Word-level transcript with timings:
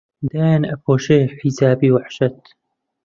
دایان 0.31 0.63
ئەپۆشێ 0.69 1.19
حیجابی 1.39 1.93
وەحشەت 1.93 2.37